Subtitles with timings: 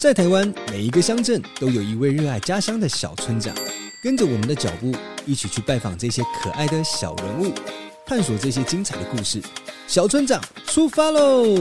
[0.00, 3.54] 在台湾，每一个乡镇都有一位热爱家乡的小村长。
[4.02, 7.52] 跟着我们的脚步，一起去拜访这些可爱的小人物，
[8.06, 9.42] 探索这些精彩的故事。
[9.86, 11.54] 小村长出发喽！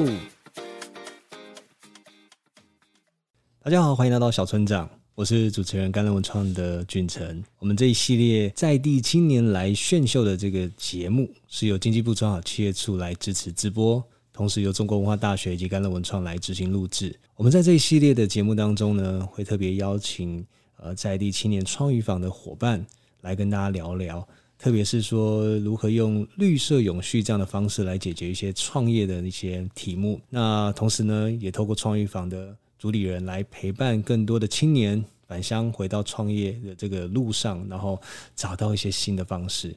[3.62, 7.44] 大家好，欢迎来到小村长，我是主持人甘乐文创的俊成。
[7.58, 14.02] 我们这一系列在地青年来炫秀的这个节目，是由经济部中小企业处来支持直播。
[14.40, 17.14] 同时由中国文化大学以及甘乐文创来执行录制。
[17.36, 20.46] 我们在这一系列的节目当中呢，会特别邀请
[20.78, 22.86] 呃在地青年创育坊的伙伴
[23.20, 24.26] 来跟大家聊聊，
[24.58, 30.22] 特别是说如何用绿色永续这样的方式来解决一些创业的一些题目。
[30.30, 38.02] 那同时呢，也透过创育坊的主理人来陪伴更多的青年返乡回到创业的这个路上，然后
[38.38, 39.76] 找到一些新的方式。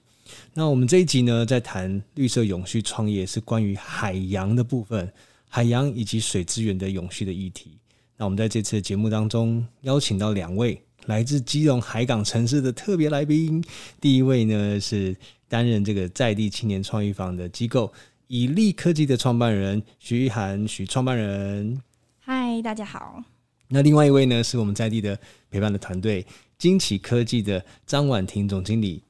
[0.55, 5.11] 那我们这一集呢，在谈绿色永续创业，是关于海洋的部分，
[5.49, 7.79] 海洋以及水资源的永续的议题。
[8.17, 13.63] 那我们在这次的节目当中，邀请到两位来自基隆海港城市的特别来宾。
[14.01, 15.17] 第一位呢，是
[15.49, 17.93] 担任这个在地青年创意坊的机构
[18.29, 21.83] 以利科技的创办人徐玉涵，徐创办人。
[22.21, 23.23] 嗨，大家好。
[23.69, 25.19] 那另外一位呢，是我们在地的
[25.51, 26.25] 陪伴的团队
[26.59, 29.03] 金奇科技的张婉婷总经理。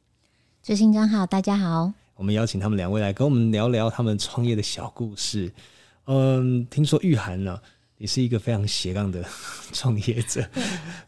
[0.63, 1.93] 执行长好，大家好。
[2.15, 5.53] 我们邀请他们两位来跟我们聊聊他们创业的小故事。
[6.05, 7.61] 嗯，听说玉涵呢，
[7.99, 9.25] 也是一个非常斜杠的
[9.75, 10.49] 创业者，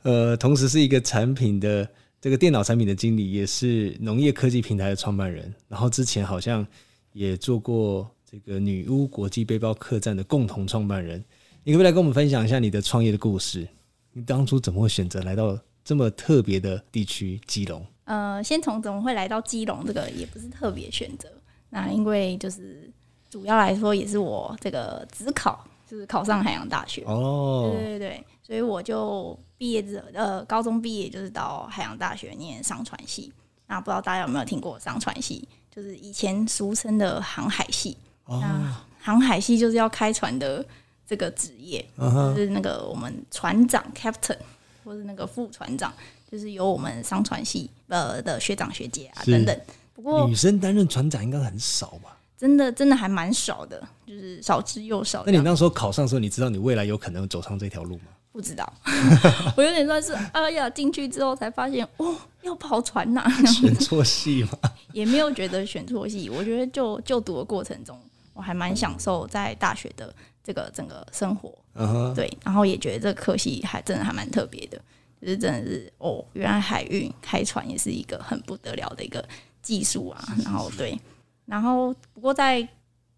[0.03, 1.89] 呃，同时是一个产品的
[2.21, 5.55] 这个电脑产品的经理，也是农业科技平台的创办人。
[5.69, 6.67] 然后之前好像
[7.13, 11.25] 也做过这个女巫国际背包客栈的共同创办人。
[11.63, 13.69] 你可不可以来跟我们分享一下你的创业的故事？
[14.15, 17.87] 你当初怎么会选择来到这么特别的地区基隆？
[18.05, 21.27] 呃，先从怎么会来到基隆这个也不是特别选择，
[21.71, 22.91] 那因为就是
[23.31, 27.03] 主要来说也是我这个只考就是考上海洋大学。
[27.07, 33.33] 哦，对对对，所以我就毕业之呃高中毕业就是到海洋大学念商船系，
[33.69, 40.63] 那不知道大家有没有听过商船系，就是以前俗称的航海系，那航海系就是要开船的
[41.07, 44.37] 这个职业，就是那个我们船长 captain
[44.85, 45.91] 或是那个副船长。
[46.27, 49.61] 就是由我们商船系呃的学长学姐啊等等，
[49.95, 52.19] 不过女生担任船长应该很少吧？
[52.37, 55.23] 真的真的还蛮少的，就是少之又少。
[55.25, 58.07] 那你那时候考上的时候，你知道你未来有可能走上这条路吗？
[58.33, 58.71] 不知道，
[59.57, 64.59] 我有点算是哎呀进去之后才发现哦要跑船呐，选错系吗？
[64.93, 67.97] 也没有觉得选错系，我觉得就就读的过程中，
[68.33, 70.13] 我还蛮享受在大学的
[70.43, 74.81] 这个整个生活，嗯对，然后也觉得这个科系还真的还蛮特别的。
[75.25, 79.27] 就是真的是哦，原来海运开船也是一个很不得了的一个
[79.63, 80.23] 技术啊。
[80.45, 81.01] 然后对，
[81.47, 82.67] 然后不过在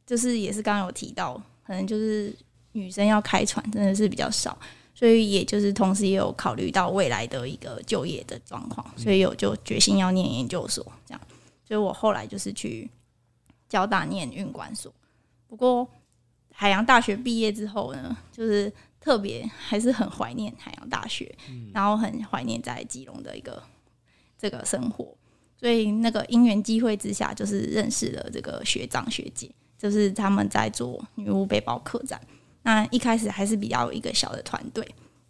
[0.07, 1.35] 就是也是刚刚有提到，
[1.67, 2.33] 可能就是
[2.71, 4.57] 女生要开船真的是比较少，
[4.95, 11.21] 所以也就是同时也有考虑到未来的一个就业的状况，所以有就决心要念研究所这样。
[11.67, 12.89] 所以我后来就是去
[13.69, 14.95] 交大念运管所。
[15.49, 15.89] 不过
[16.53, 18.73] 海洋大学毕业之后呢，就是。
[19.07, 21.33] 特别还是很怀念海洋大学，
[21.73, 23.63] 然后很怀念在基隆的一个
[24.37, 25.17] 这个生活，
[25.57, 32.21] 所以那个因缘机会之下，就是认识了这个学长学姐，就是他们在做女巫背包客栈。
[32.65, 34.85] 那一开始还是比较一个小的团队，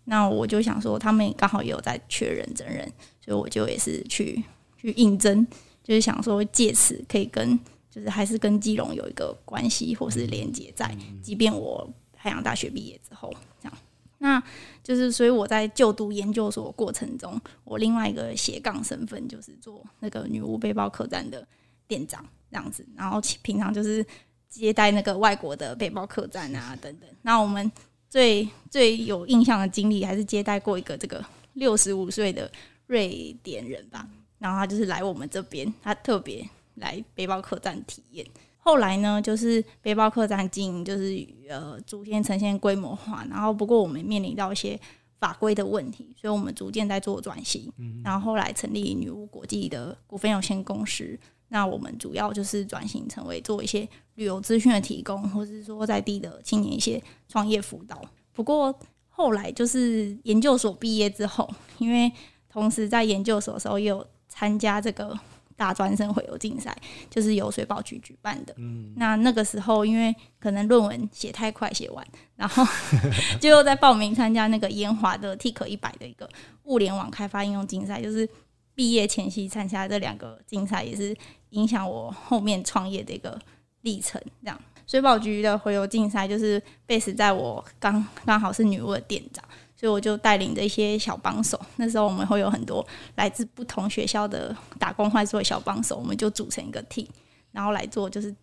[0.05, 2.91] 那我就想说，他们刚好也有在缺人真人，
[3.23, 4.43] 所以我就也是去
[4.79, 5.47] 去应征，
[5.85, 7.61] 就是想说借此可以跟，
[7.91, 11.87] 就是还是跟基隆有一个关系或是连接在，即便我。
[12.27, 13.33] 海洋大学毕业之后，
[13.63, 13.79] 这样，
[14.19, 14.43] 那
[14.83, 21.47] 就是所以我在就读研究所过程中，我另外一个斜杠身份就是做那个女巫背包客栈的
[21.87, 24.05] 店长这样子，然后平常就是
[24.49, 27.09] 接待那个外国的背包客栈啊等等。
[27.23, 27.71] 那我们
[28.11, 32.51] 最最有印象的经历，还是接待过一个这个六十五岁的
[32.89, 34.09] 瑞典人吧，
[34.41, 36.45] 然后他就是来我们这边，他特别
[36.75, 38.27] 来背包客栈体验。
[38.67, 43.25] 后来呢，就是背包客栈经营，就是呃逐渐呈现规模化。
[43.31, 44.77] 然后不过我们面临到一些
[45.21, 47.73] 法规的问题，所以我们逐渐在做转型。
[48.03, 51.17] 然后后来成立女巫国际的股份有限公司。
[51.47, 58.03] 那我们主要就是转型成为做一些旅游资讯的提供，或者是说在地的青年一些创业辅导。
[58.33, 58.77] 不过
[59.09, 61.49] 后来就是研究所毕业之后，
[61.79, 62.11] 因为
[62.49, 65.17] 同时在研究所的时候也有参加这个。
[65.57, 66.77] 大专生回游竞赛
[67.09, 68.55] 就是由水保局举办的。
[68.59, 72.07] 嗯，那那个时候因为可能论文写太快写完，
[72.37, 72.65] 然后
[73.41, 76.29] 就又在报名参加那个研华的 TIC 一百的一个
[76.65, 78.01] 物联网开发应用竞赛。
[78.01, 78.29] 就是
[78.75, 81.17] 毕业前夕参加这两个竞赛，也是
[81.51, 83.41] 影响我后面创业的一个
[83.81, 84.21] 历程。
[84.43, 89.43] 这样，水保局的回游竞赛就是 base 在我刚刚好是女巫的店长，
[89.77, 91.61] 所以我就带领着一些小帮手。
[91.77, 92.85] 那时候我们会有很多
[93.17, 97.07] 来自不同学校的打工换宿的小帮手，我们就组成一个 team，
[97.53, 98.35] 然后来做就是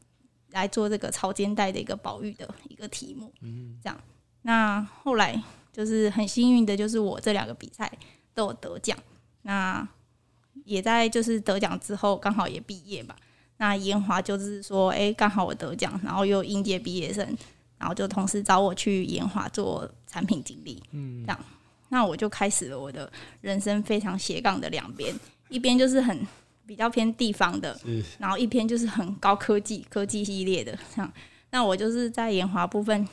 [0.52, 3.34] 来做这个潮间带的一个保育的一个题目。
[3.42, 4.00] 嗯，这样。
[4.44, 5.42] 那后来
[5.72, 7.92] 就是很幸运的，就是我这两个比赛
[8.34, 8.98] 都有得奖。
[9.42, 9.88] 那
[10.66, 13.16] 也在就是得奖之后，刚好也毕业吧。
[13.58, 17.38] 那研华就是说，哎，刚好我得奖，然后又应届毕业生，
[17.84, 20.82] 然后就同时找我去研华做产品经理。
[20.92, 21.46] 嗯，这样，
[21.90, 25.14] 那我就开始了我的人生非常斜杠的两边，
[25.50, 26.26] 一边就是很
[26.66, 27.78] 比较偏地方的，
[28.18, 30.72] 然后一边就是很高科技科技系列的。
[30.96, 31.14] 这样，
[31.52, 33.06] 那我就是在研华部分。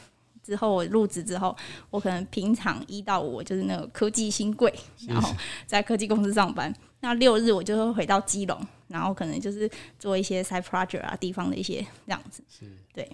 [0.42, 1.54] 之后我入职之后，
[1.90, 4.72] 我可能平常一到五就是那个科技新贵，
[5.06, 5.32] 然后
[5.66, 6.74] 在科技公司上班。
[7.00, 8.58] 那六日我就会回到基隆，
[8.88, 12.42] 然后可能就是做一些 side project 啊，地方的一些这样子。
[12.48, 13.08] 是，对。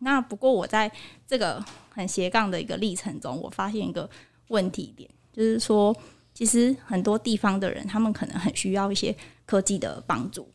[0.00, 0.90] 那不过我在
[1.26, 4.08] 这个很斜杠的一个历程中，我发现一个
[4.48, 5.94] 问题点，就是说，
[6.34, 9.14] 其实很多地方的人，他们可能很需要一些
[9.46, 10.48] 科技的帮助。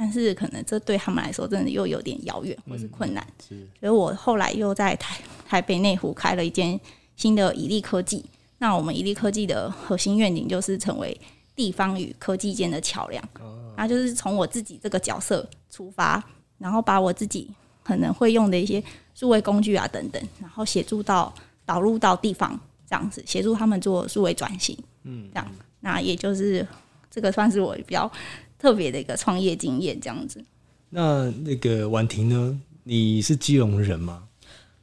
[0.00, 3.66] 但是可能这对他们来说真的又有点遥远或是困难，是。
[3.80, 6.78] 所以我后来又在台台北内湖开了一间
[7.16, 8.24] 新的以利科技。
[8.58, 11.20] 那我们以利科技的核心愿景就是成为
[11.56, 13.20] 地方与科技间的桥梁。
[13.40, 13.74] 哦。
[13.76, 16.22] 那就是从我自己这个角色出发，
[16.58, 17.50] 然后把我自己
[17.88, 24.76] 可能会用的一些数位工具啊等等，然后协助到导入到地方这样子，协助他们做数位转型。
[25.04, 25.30] 嗯。
[25.32, 25.50] 这样，
[25.80, 26.66] 那也就是
[27.10, 28.10] 这个算是我比较。
[28.60, 30.44] 特别的一个创业经验，这样子。
[30.90, 32.60] 那那个婉婷呢？
[32.82, 34.24] 你是基隆人吗？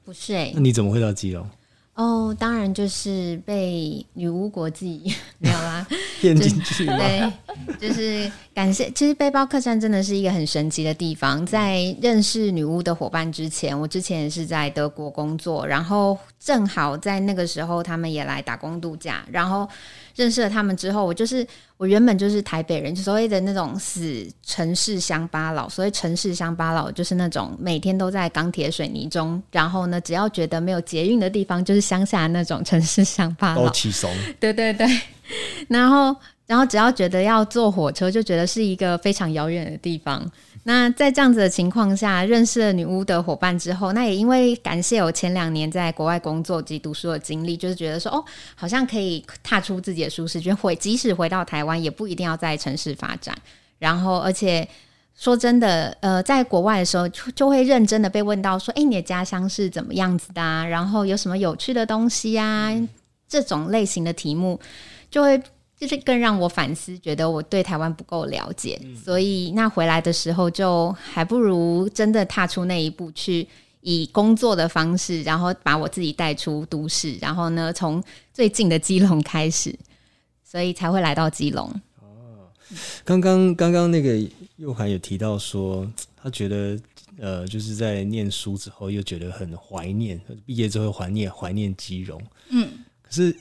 [0.06, 0.50] 不是哎。
[0.56, 1.46] 那你怎么会到基隆？
[1.96, 5.02] 哦，当然就是被女巫国际
[5.40, 5.88] 没有啦，
[6.20, 6.86] 骗进去。
[6.86, 7.32] 对，
[7.80, 8.92] 就是感谢。
[8.92, 11.46] 其实背包客栈真的是一个很神奇的地方。
[11.46, 19.68] 在认识女巫的伙伴之前，我之前也是在德国工作，然后正好在那个时候他们也来打工度假，然后。
[20.16, 21.46] 认识了他们之后，我就是
[21.78, 25.68] 我原本就是台北人，所谓的那种死城市乡巴佬。
[25.68, 33.70] 所谓城市乡巴佬，就是那种每天都在钢铁水泥中，然后呢，只要觉得没有捷运的地方，就是乡下那种城市乡巴佬。
[33.72, 34.10] 起怂。
[34.40, 34.88] 对对对，
[35.68, 36.16] 然后
[36.48, 40.24] 然后只要觉得要坐火车，就觉得是一个非常遥远的地方。
[40.64, 48.24] 那在这样子的情况下，认识了女巫的伙伴之后，那也因为感谢我前两年在国外工作及读书的经历，就是觉得说，哦，
[48.56, 53.36] 好像可以踏出自己的舒适圈，回即使回到台湾，也不一定要在城市发展。
[53.78, 54.68] 然后，而且
[55.16, 60.42] 说真的，呃，在国外的时候，就会认真的被问到说，哎，你的家乡是怎么样子的？
[60.42, 62.72] 然后有什么有趣的东西啊？
[63.28, 64.60] 这种类型的题目，
[65.10, 65.42] 就会。
[65.78, 73.46] 就是更让我反思，觉得我对台湾不够了解，所以那回来的时候就还不如真的踏出那一步，去
[73.82, 78.02] 以工作的方式，然后把我自己带出都市，然后呢，从
[78.34, 79.78] 最近的基隆开始，
[80.44, 81.70] 所以才会来到基隆。
[82.00, 82.48] 哦，
[83.04, 84.18] 刚刚刚刚那个
[84.56, 85.86] 佑涵有提到说，
[86.16, 86.80] 他觉得
[87.20, 92.22] 呃，就是在念书之后又觉得很怀念，毕业之后怀念怀念基隆。
[92.48, 92.70] 嗯，
[93.02, 93.36] 可是。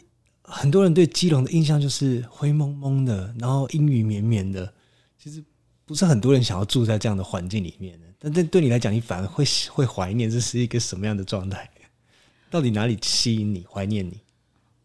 [0.47, 4.71] 很多人对基隆的印象就是灰蒙蒙的，然后阴雨绵绵的。
[5.19, 5.43] 其实
[5.87, 8.07] 不是很多人想要住在这样的环境里面的。
[8.19, 9.43] 但对对你来讲，你反而会
[9.73, 11.69] 会怀念，这是一个什么样的状态？
[12.51, 14.21] 到底哪里吸引你怀念你？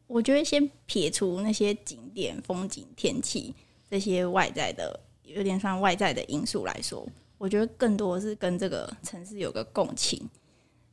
[0.08, 3.54] 我觉得先撇除那些景点、风景、天气
[3.90, 7.06] 这些外在的，有点像外在的因素来说，
[7.38, 10.26] 我觉得更多是跟这个城市有个共情。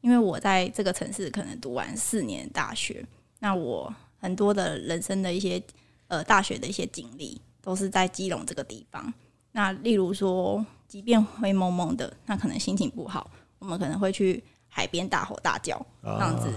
[0.01, 3.07] 因为我在这个城市可能读完四年大学，
[3.39, 3.95] 那我。
[4.19, 5.63] 很多的人生的一些
[6.09, 9.13] 呃大学的一些经历，都是在基隆这个地方。
[9.53, 16.53] 那例如说，即便灰蒙蒙的，那可能心情不好，我们可能会去海边大吼大叫这样子。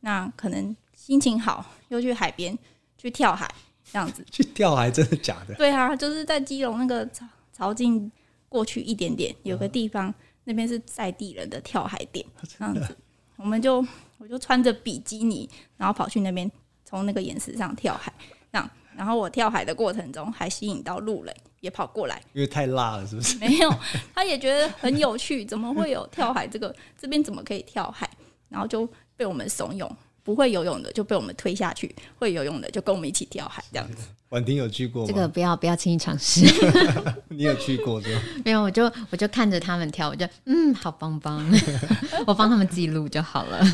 [0.00, 2.56] 那可能心情好，又去海边
[2.96, 3.52] 去跳海
[3.90, 4.24] 这样子。
[4.30, 5.54] 去跳海真的假的？
[5.54, 8.10] 对啊，就是在基隆那个朝朝进
[8.48, 12.96] 过去一点点，有个地方那边是在地人的跳海点这样子。
[13.36, 13.84] 我们就
[14.18, 16.50] 我就穿着比基尼，然后跑去那边。
[16.84, 18.12] 从那个岩石上跳海，
[18.52, 23.36] 这样，然后我跳海的过程中还吸引到路人也跑过来，因为太辣了，是不是？
[23.42, 23.74] 没有，
[24.14, 26.74] 他也觉得很有趣，怎么会有跳海这个？
[26.98, 28.08] 这边怎么可以跳海？
[28.48, 29.90] 然后就被我们怂恿，
[30.22, 34.06] 不会游泳的就被我们推下去，会游泳的就跟我们一起跳海，这样子。
[34.30, 35.08] 婉婷有去过吗？
[35.08, 36.44] 这个不要不要轻易尝试。
[37.30, 41.44] 你有去过对没有，我就我就看着他们跳，我就嗯，好棒棒，
[42.26, 43.64] 我帮他们记录就好了。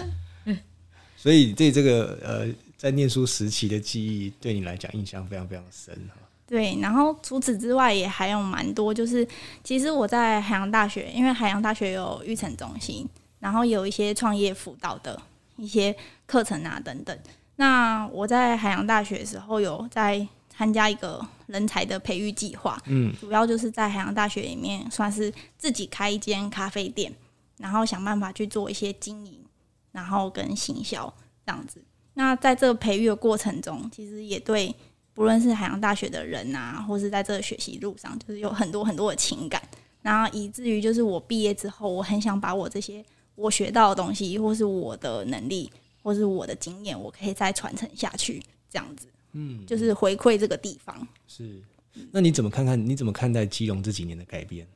[1.17, 2.47] 所以对这个呃。
[2.81, 6.17] 在念书时期的记忆，对你来讲印象非常非常深哈。
[6.47, 9.29] 对，然后除此之外也还有蛮多，就是
[9.63, 13.07] 其实我在海洋大学，因为海洋大学有育成中心，
[13.39, 15.21] 然后有一些创业辅导的
[15.57, 15.95] 一些
[16.25, 17.15] 课程啊等等。
[17.57, 27.13] 那我在海洋大学的时候有在参加一个人才的培育计划，嗯，主要就是在海洋大学里面算是自己开一间咖啡店，
[27.59, 29.45] 然后想办法去做一些经营，
[29.93, 31.13] 然后跟行销
[31.45, 31.85] 这样子。
[32.15, 34.75] 那在这个培育的过程中，其实也对
[35.15, 39.63] 不论是海洋大学的人啊，或是在这个学习路上，就是有很多很多的情感，
[40.03, 45.71] 然后以至于就是我毕业之后，我很想把我这些我学到的东西，或是我的能力。
[46.03, 51.07] 或是我的经验，我可以再传承下去，这样子，嗯，就是回馈这个地方。
[51.29, 51.63] 是，
[52.11, 52.89] 那你怎么看看？
[52.89, 54.67] 你怎么看待基隆这几年的改变？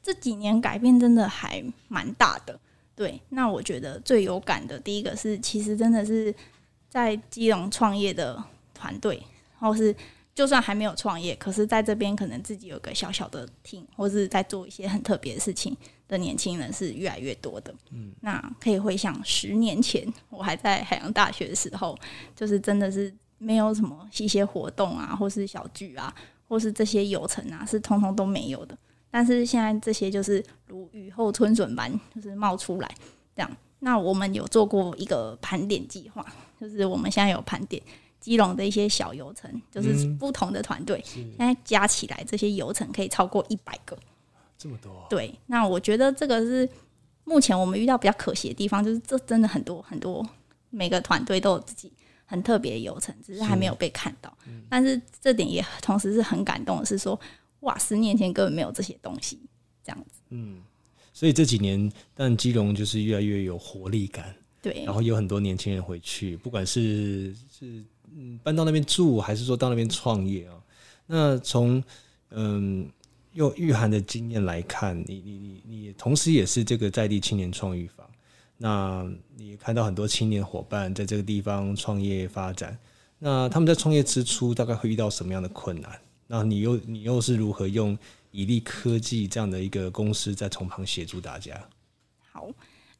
[0.00, 2.56] 这几年改变真的还蛮大的。
[2.98, 6.34] 对，那我觉得最有感的第一个是，其实真的是
[6.90, 9.16] 在基隆创业的团队，
[9.58, 9.94] 然后是。
[10.34, 15.76] 就算还没有创业，可是在这边可能自己有个小小的厅，或是在做一些很特别的事情
[16.06, 17.74] 的年轻人是越来越多的。
[17.90, 21.98] 嗯，那可以回想十年前我还在海洋大学的时候，
[22.36, 26.14] 就是真的是没有什么一些活动啊，或是小聚啊，
[26.46, 28.78] 或是这些游程啊，是通通都没有的。
[29.10, 32.90] 但是现在这些就是如雨后春笋般，就是冒出来
[33.34, 33.50] 这样。
[33.80, 36.26] 那我们有做过一个盘点计划，
[36.60, 37.82] 就是我们现在有盘点。
[38.20, 43.96] 基隆的一些小游程，就是不同的团队，现在加起来这些游程可以超过一百个，
[44.58, 45.06] 这么多。
[45.08, 46.68] 对，那我觉得这个是
[47.22, 50.28] 目前我们遇到比较可惜的地方，就是这真的很多很多，
[50.68, 51.92] 每个团队都有自己
[52.26, 54.36] 很特别的游程，只是还没有被看到。
[54.68, 57.18] 但是这点也同时是很感动的，是说
[57.60, 59.40] 哇，十年前根本没有这些东西，
[59.82, 60.20] 这样子。
[60.30, 60.62] 嗯，
[61.12, 67.84] 所以这几年，但基隆就是越来越有活力感，对，然后有很多年轻人回去，不管是是。
[68.16, 70.54] 嗯，搬到那边住，还是说到那边创业啊？
[71.06, 71.84] 那从
[72.30, 72.90] 嗯
[73.34, 78.10] 用玉涵的经验来看，你你你你，同时也是这个在地青年创育坊，
[78.56, 82.76] 那你看到很多青年伙伴在这个地方创业发展，
[83.18, 86.00] 那他们在创业之初大概会遇到什么样的困难？
[86.28, 87.98] 那你又你又是如何用
[88.30, 91.60] 以利科技这样的一个公司在从旁协助大家？
[92.30, 92.48] 好，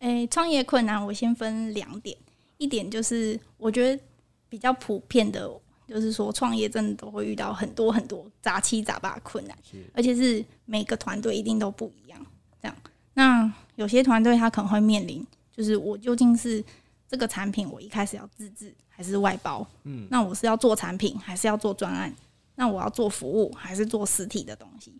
[0.00, 2.18] 诶，创业困难我先分两点，
[2.56, 4.02] 一点就是我觉得。
[4.50, 5.46] 比较普遍的，
[5.86, 9.54] 就是说创业真的都会遇到很多很多杂七杂八的困难，
[9.92, 12.18] 而且是每个团队一定都不一样。
[12.62, 12.74] 这样，
[13.12, 16.64] 那有些团队他可能会面临，就是我究竟是
[17.06, 19.68] 这个产品，我一开始要自制还是外包？
[19.84, 22.10] 嗯，那我是要做产品还是要做专案？
[22.58, 24.92] 那我要做服务还是做实体的东西？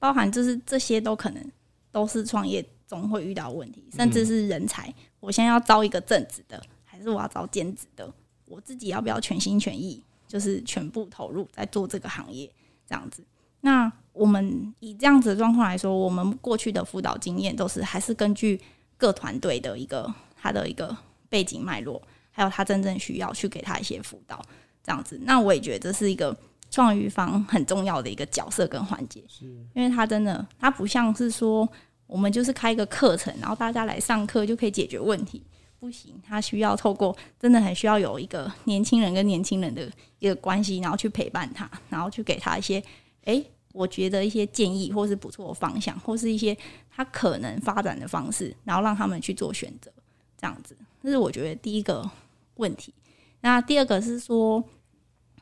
[0.00, 1.52] 包含就是这些都可能
[1.92, 8.12] 都是创业中会遇到问题，甚至是人才，我现在要招一个正职的，还是我要招兼职的？
[8.44, 12.50] 我自己要不要全心全意，就是全部投入在做这个行业
[12.84, 13.22] 这样子？
[13.60, 18.60] 那我们以这样子的状况来说，我们过去的辅导经验都是还是根据
[18.96, 20.96] 各团队的一个他的一个
[21.28, 24.44] 背景脉络，还有他真正需要去给他一些辅导
[24.82, 25.18] 这样子。
[25.22, 26.36] 那我也觉得这是一个
[26.76, 31.66] 创于方很重要的一个角色跟环节，是因为他真的他不像是说
[32.06, 35.42] 我们就是开一个课程，然后大家来上课就可以解决问题。
[35.80, 42.82] 不行，他需要透过真的很需要有一个年轻人跟年轻人的一个关系，然后去陪伴他，然后去给他一些，
[43.24, 43.42] 哎，
[43.72, 46.54] 我觉得一些建议，或是不错的方向，或是一些
[46.94, 49.90] 他可能发展的方式，然后让他们去做选择，
[50.38, 52.06] 这样子，这是我觉得第一个
[52.56, 52.92] 问题。
[53.40, 54.62] 那第二个是说，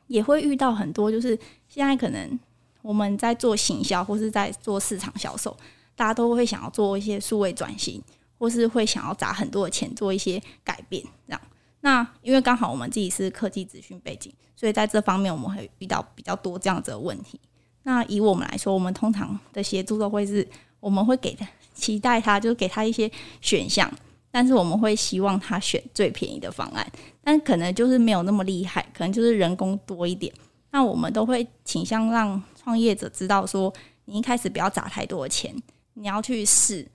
[0.07, 2.39] 也会遇到很多，就是现在可能
[2.81, 5.55] 我们在做行销或是在做市场销售，
[5.95, 8.01] 大家都会想要做一些数位转型。
[8.37, 11.41] 或是会想要砸很多的钱做一些改变，这样。
[11.79, 17.39] 那因为刚好我们自己是科技资讯背景，所以在这方面我们会遇到比较多这样子的问题。
[17.83, 20.45] 那以我们来说，我们通常的协助都会是，
[20.81, 23.09] 我们会给他期待他，就给他一些
[23.39, 23.89] 选项，
[24.35, 26.85] 但是我们会希望他选最便宜的方案，
[27.23, 30.29] 但可能就是没有那么厉害，可能就是人工多一点。
[30.71, 33.73] 那我们都会倾向让创业者知道说，
[34.03, 35.55] 你一开始不要砸太多的钱，
[35.93, 36.85] 你要去试。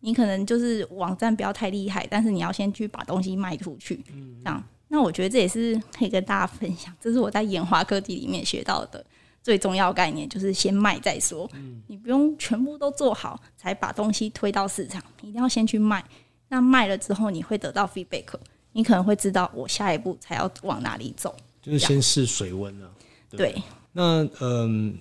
[0.00, 4.04] 你可能就是网站不要太厉害，但是你要先去把东西卖出去，
[4.42, 4.60] 这样。
[4.88, 9.06] 那我觉得这也是可以跟大家分享，这是我在研华科技里面学到的
[9.40, 11.48] 最重要概念，就是先卖再说。
[11.86, 16.04] 你不用全部都做好才把东西推到市场，一定要先去卖。
[16.48, 18.26] 那卖了之后，你会得到 feedback，
[18.72, 21.34] 你可能会知道我下一步才要往哪里走。
[21.62, 22.90] 就是先试水温啊。
[23.30, 23.54] 对。
[23.92, 24.98] 那嗯，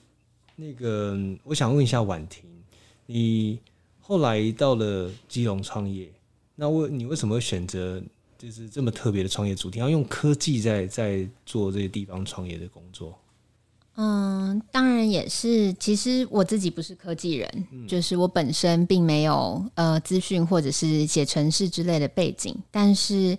[0.56, 2.44] 那个我想问一下婉婷，
[3.06, 3.60] 你。
[4.10, 6.10] 后来到了基隆创业，
[6.56, 8.02] 那为你为什么会选择
[8.38, 13.20] 就是这么特别的创业主题，要用科技在在做这些地方创业的工作？
[14.00, 15.74] 嗯，当然也是。
[15.74, 23.36] 其实我自己不是科技人，就是我本身并没有呃资讯或者是写程式之类的背景，但是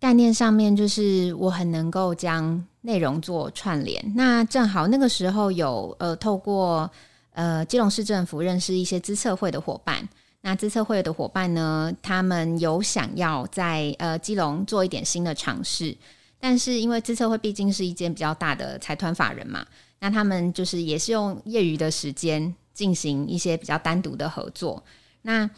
[0.00, 4.02] 概念上面，就是我很能够将内容做串联。
[4.16, 6.90] 那正好那个时候有呃，透过
[7.34, 10.08] 呃基隆市政府认识一些资策会的伙伴。
[10.40, 15.94] 那资策会的伙伴呢，他们有想要在呃基隆做一点新的尝试，
[16.40, 19.62] 但是因为资策会毕竟是一间比较大的财团法人嘛，
[20.00, 24.82] 那他们就是也是用业余的时间进行一些比较单独的合作。
[25.22, 25.48] 那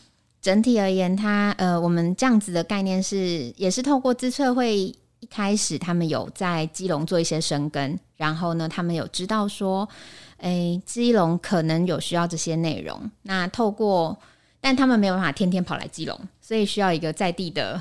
[0.40, 9.88] 整体而言，它呃，我们这样子的概念是，也是透过资策会一开始，他们有在基隆做一些生根，然后呢，他们有知道说，
[10.38, 13.08] 诶，基隆可能有需要这些内容。
[13.22, 14.18] 那透过，
[14.61, 17.80] 但他们没有办法天天跑来基隆，所以需要一个在地的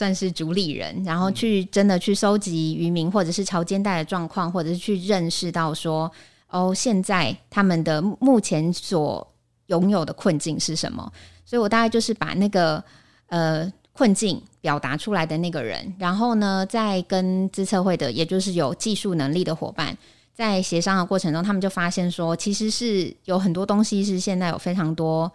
[0.00, 6.10] 算是主理人，然后去真的去收集渔民或者是潮间带的状况，或者是去认识到说，
[6.48, 9.30] 哦，现在他们的目前所
[9.66, 11.12] 拥有的困境是什么。
[11.44, 12.82] 所以我大概就是把那个
[13.26, 19.94] 呃困境表达出来的那个人，然后呢，在跟自测会的，也就是有技术能力的伙伴，
[20.32, 25.30] 在协商的过程中，他们就发现说，其实是有很多东西是现在有非常多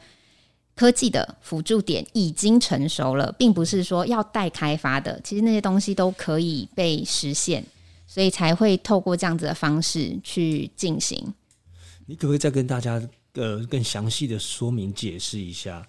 [0.75, 7.65] 科技的辅助点已经成熟了，并不是说要待开发的，其实那些东西都可以被实现，
[8.05, 11.33] 所以才会透过这样子的方式去进行。
[12.05, 13.01] 你可不可以再跟大家
[13.33, 15.87] 呃更详细的说明解释一下？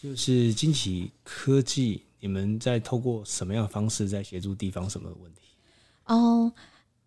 [0.00, 5.40] 就是惊奇科技，你们在透过什么样的方式在协助地方什么问题？
[6.06, 6.52] 哦，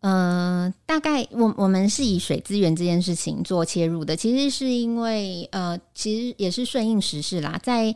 [0.02, 7.60] 呃，大概我我们是以水资源这件事情做切入的，其实是因为呃，其实也是顺应时势啦。
[7.64, 7.96] 在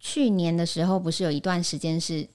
[0.00, 2.26] 去年的时候，不是有一段时间是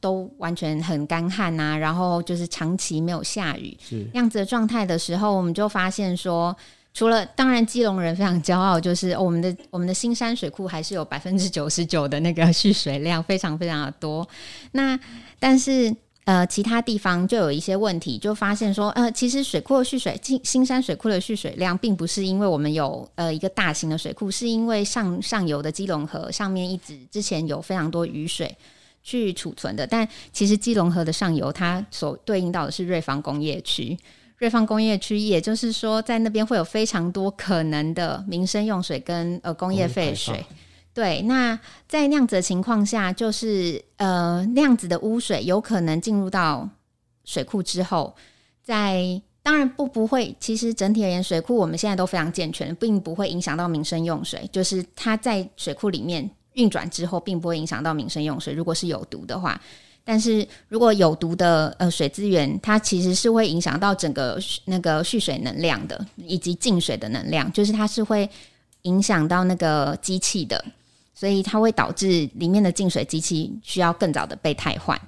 [0.00, 6.56] 都完全很干旱呐，然后就是长期没有下雨，是样子的状态的时候，我们就发现说。
[6.96, 14.24] 除了当然，基隆人非常骄傲，就是我们的我们的新山水库还是有百分之九十九的那个蓄水量，非常非常的多。
[14.70, 14.96] 那
[15.40, 15.92] 但是
[16.24, 28.56] 呃，其他地方就有一些问题，就发现说呃，其实水库的蓄水，新新山水库的蓄水量，并不是因为我们有呃一个大型的水库，是因为上上游的基隆河上面一直之前有非常多雨水
[29.02, 29.86] 去储存的。
[29.86, 33.94] 但其实基隆河的上游，它所对应到的是瑞芳工业区。
[34.38, 40.44] 瑞芳工业区，也就是说，在那边会有非常多可能的民生用水跟呃工业废水。
[40.94, 46.68] 对，那在那样子的情况下，就是呃那样子的污水有可能进入到
[47.24, 48.14] 水库之后，
[48.62, 54.48] 在当然不不会，其实整体而言，水库我们现在都非常健全，并不会影响到民生用水。
[54.52, 58.54] 就是它在水库里面运转之后，并不会影响到民生用水。
[58.54, 59.60] 如果是有毒的话。
[60.06, 68.28] 但是如果有毒的呃水资源，它其实是会影响到整个那个蓄水能量的，以及进水的能量，就是它是会
[68.82, 70.62] 影响到那个机器的，
[71.14, 75.00] 所以它会导致里面的净水机器需要更早的被汰换。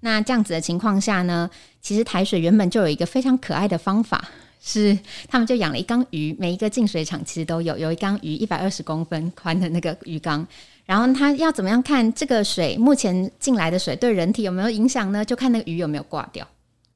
[0.00, 1.48] 那这样子的情况下呢，
[1.80, 4.28] 其实台水原本就有一个非常可爱的方法，
[4.60, 4.98] 是
[5.28, 10.46] 他们就养了一缸鱼，每一个净水厂其实都有有一缸鱼一百二十公分宽的那个鱼缸。
[10.84, 15.24] 然后他要怎么样看这个水目前进来的水对人体有没有影响呢？
[15.24, 16.44] 就看那个鱼有没有挂掉。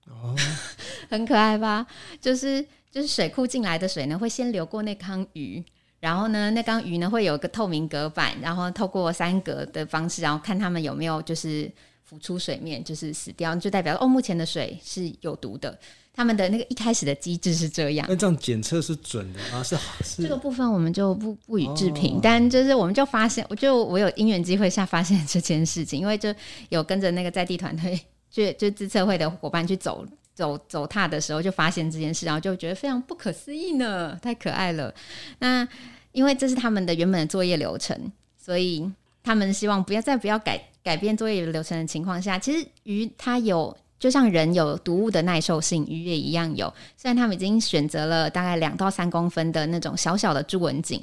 [0.09, 0.35] 哦，
[1.09, 1.87] 很可爱吧？
[2.21, 5.63] 就是就是水库进来的水呢，会先流过那缸鱼，
[6.01, 11.71] 然后呢，那缸鱼呢会有个透明隔板，然后透过三格的方式，然后看他们有没有就是
[12.05, 15.79] 浮出水面，就是死掉，就代表哦，目前的水是有毒的。
[16.15, 19.63] 他们的那个一开始的机制是这样，那这样检测是准的啊？
[19.63, 26.35] 是是这个部分我们就不不予置评，但就是我们就发现，我就我有因缘机会下发现这件事情，因为就
[26.71, 30.07] 有跟着那个在地团队，就就自测会的伙伴去走
[30.37, 34.95] 走走踏的时候，就发现这件事，然后就觉得非常不可思议呢，太可爱了。
[35.41, 35.67] 那
[36.13, 38.89] 因为这是他们的原本的作业流程，所以
[39.25, 43.77] 他们希望不要在不要改改变作业流程的情况下，其实鱼它有。
[43.99, 46.73] 就像人有毒物的耐受性，鱼也一样有。
[46.99, 51.03] 虽然他们已经选择了大概两到三公分的那种小小的朱文锦，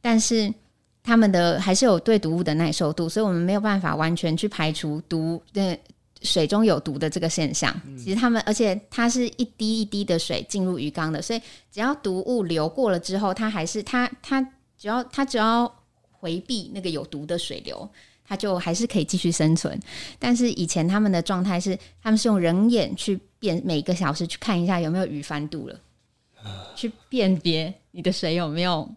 [0.00, 0.52] 但是
[1.04, 5.78] 他们的还是有对毒物的耐受度，所以我们没有办法完全去排除毒的
[6.24, 7.74] 水中有毒的这个现象。
[7.96, 14.40] 其实他们，而且它是一滴一滴的水进入鱼缸的，所以只要毒物流过了之后，它还是它它
[14.76, 15.72] 只要它只要
[16.10, 17.88] 回避那个有毒的水流。
[18.24, 19.78] 它就还是可以继续生存，
[20.18, 25.78] 但是以前他们的状态是，他们是用人眼去辨每一个小时去看一下有没有鱼翻肚了，
[26.74, 28.88] 去辨别你的水有没有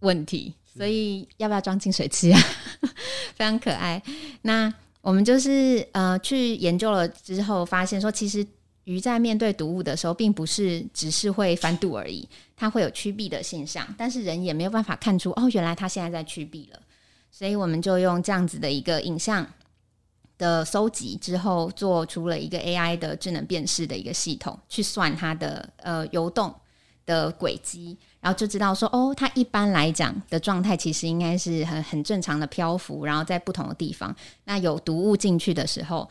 [0.00, 2.40] 问题，所以要不要装净水器啊？
[3.34, 4.00] 非常可爱。
[4.42, 8.46] 那我们就是呃去研究了之后，发现说，其实
[8.84, 16.80] 鱼在面对毒物的时候，并不是只是会翻肚而已，它会有趋避的现象，但是人也没有办法看出哦，原来它现在在趋避了。
[17.30, 19.46] 所以我们就用这样子的一个影像
[20.36, 26.54] 的搜集之后，做出了一个 AI 的智能辨识的一个系统，去算它的呃游动
[27.04, 36.08] 的轨迹，然后就知道说，哦，它一般来讲的状态其实应该是很很正常的漂浮，然后在不同的地方，那有毒物进去的时候，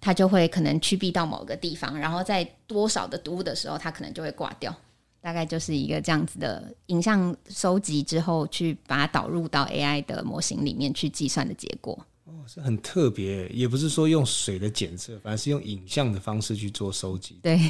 [0.00, 4.74] 它就会可能趋避到某个地方，然后在多少的毒物的时候，它可能就会挂掉。
[5.20, 11.98] 大概就是一个这样子的影像收集之后，去把它导入到 AI 的模型里面去计算的结果。
[12.24, 17.40] 哦，是很特别，也不是说用水的检测，反而是用影像的方式去做收集。
[17.42, 17.60] 对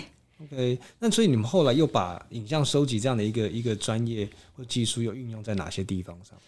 [0.42, 6.38] ，OK，那所以你们后来又把影像收集这样的一个一个专业或技术，又运用在哪些地方上？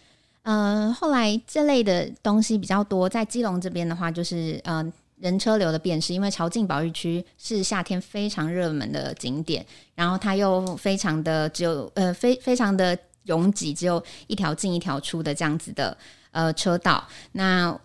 [0.43, 4.91] 呃，后来这类的东西比较多，在基隆这边的话，就是呃。
[5.21, 15.95] 人车流的辨识，因为朝境保育区是夏天非常热门的景点，然后它又非常的只有呃非非常的拥挤，只有一条进一条出的这样子的
[16.31, 17.79] 呃车道，那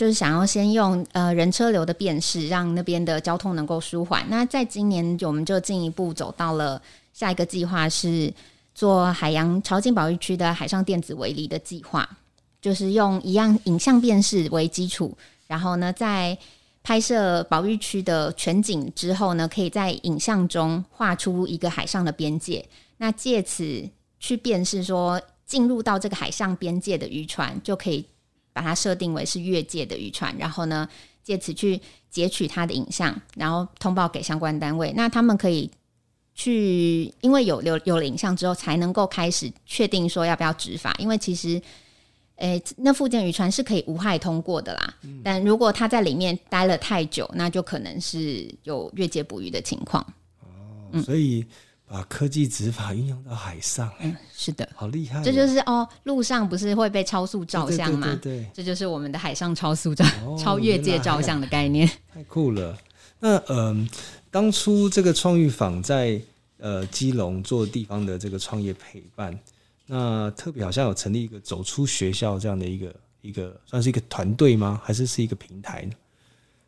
[0.00, 4.24] 就是想要先用呃人车流的辨识，让那边的交通能够舒缓。
[4.30, 6.80] 那在今年我们就进一步走到了
[7.12, 8.32] 下一个计划，是
[8.74, 12.08] 做海洋朝境保育区的海上电子围篱的计划，
[12.62, 15.14] 就是用一样影像辨识为基础。
[15.46, 16.38] 然后呢，在
[16.82, 22.64] 拍摄保育区的全景之后呢，可以在影像中画出一个海上的边界。
[22.96, 23.86] 那借此
[24.18, 28.06] 去辨识说，进入到这个海上边界的渔船，就可以
[28.60, 30.36] 把它设定为是越界的渔船。
[30.38, 30.88] 然后呢，
[31.22, 34.92] 借此去截取它的影像，然后通报给相关单位。
[34.94, 35.70] 那他们可以
[36.34, 40.94] 去，因为有有有了影像之后，才能够开始确定说要不要执法。
[40.98, 41.60] 因为其实。
[42.36, 44.94] 诶，那附近渔船是可以无害通过的啦。
[45.22, 50.02] 但如果他在里面待了太久，那就可能是有越界捕鱼的情况。
[50.90, 51.44] 哦，所以
[51.90, 55.20] 把科技执法运用到海上，嗯，是的，好厉害。
[55.24, 58.16] 这就是哦，路上不是会被超速照相吗？
[58.22, 60.04] 对，这就是我们的海上超速照、
[60.38, 61.90] 超越界照相的概念。
[62.14, 62.78] 太酷了。
[63.18, 63.88] 那嗯，
[64.30, 66.20] 当初这个创意坊在
[66.58, 69.36] 呃基隆做地方的这个创业陪伴。
[69.86, 74.80] 那特别好像有成立一个走出学校这样的一个一个，算是一个团队吗？
[74.84, 75.92] 还是是一个平台呢？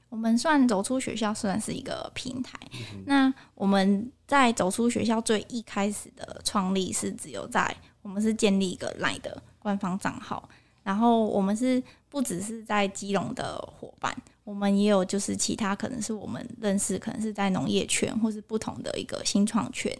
[0.08, 2.58] 我们算走出学校，算是一个平台。
[3.06, 10.48] 那我们在走出学校最一开始的创立是只有在我们是建立一个 LINE 的官方账号，
[10.82, 19.94] 然后我们是不只是在基隆的伙伴，我们也有就是其他可能是我们认识，可能是在农业圈或是不同的一个新创圈。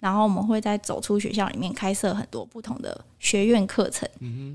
[0.00, 4.06] 然后我们会在走出学校里面开设很多不同的学院课程，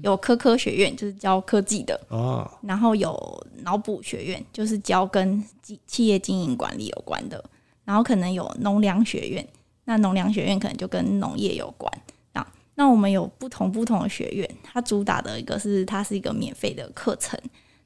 [0.03, 5.43] 有科科学院就是教科技的哦，然后有脑补学院就是教跟
[5.87, 7.43] 企业经营管理有关的，
[7.85, 9.47] 然后可能有农粮学院，
[9.85, 11.91] 那农粮学院可能就跟农业有关
[12.33, 12.47] 啊。
[12.75, 17.39] 那我们有不同不同的学院，它主打的一个是它是一个免费的课程，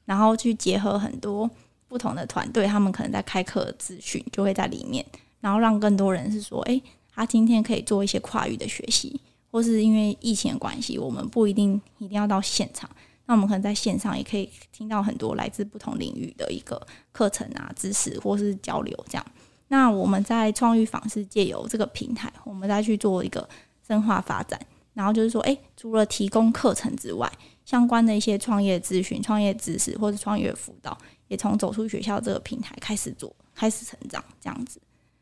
[0.04, 1.50] 然后去结合很多
[1.86, 5.04] 不同的团队，他们可能在开课资讯就会在里面，
[5.40, 6.80] 然后让更多人是说，哎。
[7.10, 12.88] 他今天可以做一些跨域的学习，或是因为疫情的关系，我们不一定一定要到现场，
[13.26, 16.80] 那我们可能在线上也可以听到很多来自不同领域的一个
[17.10, 19.26] 课程啊、知识或是交流这样。
[19.68, 23.48] 那我们在创意坊是借由这个平台，我们再去做一个
[23.86, 24.60] 深化发展。
[24.94, 27.32] 然后就是说，诶，除了提供课程之外，
[27.64, 34.80] 相关的一些创业咨询、创业知识或者创业辅导，也从走出学校这个平台开始做，开始成长这样子。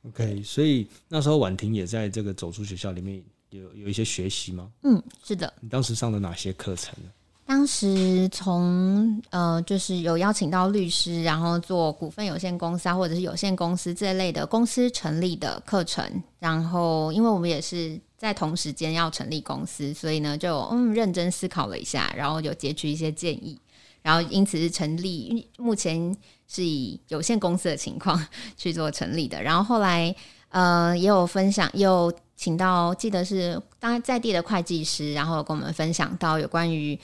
[0.09, 4.71] OK，所以那时候婉婷也在这个走出学校里面有有一些学习吗？
[4.83, 5.53] 嗯，是的。
[5.61, 7.11] 你当时上的哪些课程呢？
[7.47, 16.05] 当时从呃，就是有邀请到律师，然后做股份有限公司啊，或者是有限公司这类的公司成立的课程。
[16.41, 23.59] 然后，因为我们也是在同时间要成立公司，所以呢，就嗯认真思考了一下，然后有截取一些建议，
[24.03, 26.17] 然后因此是成立目前。
[26.49, 28.25] 是以有限公司的情况
[28.57, 30.15] 去做成立的，然后后来
[30.51, 36.97] 呃也有分享，又请到记得是当在地的会计师，然后跟我们分享到有关于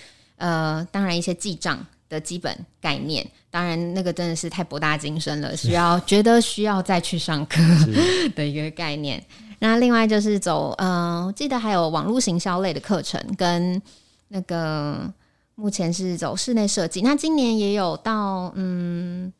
[0.42, 1.78] 呃当然一些记账
[2.08, 7.60] 的基本概念，当然那个真的是太博大精深了，需要觉得需要再去上课
[8.36, 9.24] 的一个概念。
[9.58, 13.80] 那另外就是走呃记得还有网络行销类的课程，跟
[14.28, 15.12] 那个。
[15.54, 19.30] 目前是走室内设计，那今年也有到嗯，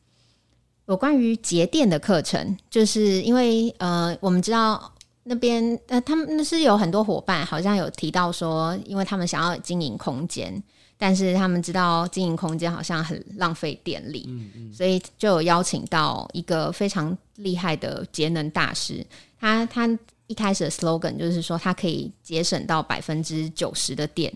[0.85, 4.93] 有关于节电的课程，就是因为呃，我们知道
[5.25, 10.63] 那边呃，他们那是有很多伙伴，好像有提到说，因为他们想要经营空间，
[11.03, 19.05] 但是他们知道经营空间好像很浪费电力，嗯嗯，所以就有邀请到一个非常厉害的节能大师，
[19.41, 24.33] 他他一开始的 slogan 就是说，他可以节省到百分之九十的电，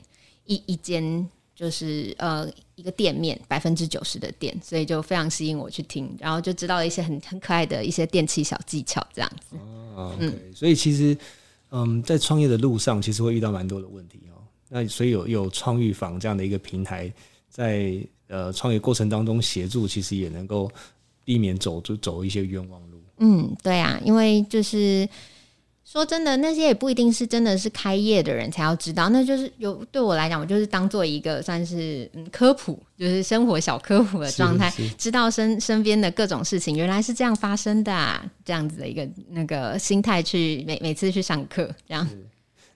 [0.46, 1.24] 一一间。
[1.58, 9.56] 就是呃一个店面百分之九十的电，所以就非常吸引我去听，然后就知道了一些很很可爱的一些电器小技巧这样子。
[9.94, 11.16] 哦，嗯，所以其实
[11.70, 14.44] 嗯，在创业的路上，其实会遇到蛮多的问题哦。
[14.68, 17.12] 那所以有有创意坊这样的一个平台，
[17.48, 17.94] 在
[18.28, 20.70] 呃创业过程当中协助，其实也能够
[21.24, 23.00] 避免走就走一些冤枉路。
[23.18, 25.08] 嗯，对啊，因为就是。
[25.88, 42.06] 说真的，那些也不一定是真的是开业的人才要知道，那就是有对我来讲，我就是当做一个算是嗯科普，就是生活小科普的状态，知道身身边的各种事情原来是这样发生的，啊，这样子的一个那个心态去每每次去上课这样。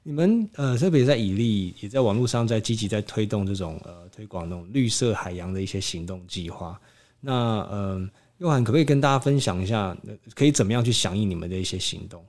[0.03, 6.81] 你们呃特别在以利也在网络上在积极在推动这种呃推广那种绿色海洋的一些行动计划。
[7.21, 9.95] 那嗯，佑涵可不可以跟大家分享一下，
[10.35, 12.25] 可以怎么样去响应你们的一些行动？